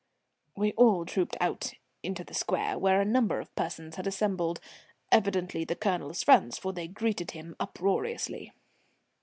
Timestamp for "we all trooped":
0.55-1.37